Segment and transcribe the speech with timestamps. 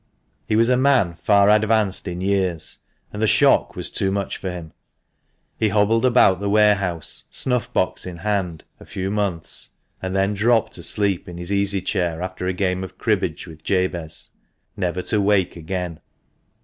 [0.47, 2.79] He was a man far advanced in years,
[3.13, 4.73] and the shock was too much for him.
[5.59, 9.69] He hobbled about the warehouse, snuff box in hand, a few months,
[10.01, 14.31] and then dropped asleep in his easy chair after a game of cribbage with Jabez—
[14.75, 15.99] never to wake again.